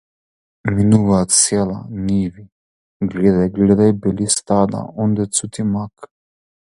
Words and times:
Минуваат 0.75 1.33
села, 1.41 1.75
ниви, 2.07 2.45
гледај, 3.11 3.51
гледај 3.59 3.93
бели 4.07 4.29
стада, 4.37 4.83
онде 5.05 5.29
цути 5.41 5.71
мак! 5.75 6.13